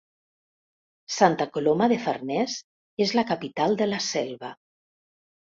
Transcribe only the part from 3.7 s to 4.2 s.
de la